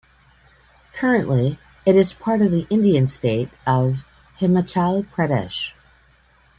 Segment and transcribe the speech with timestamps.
[0.93, 4.03] Currently, it is part of the Indian state of
[4.39, 5.73] Himachal Pradesh.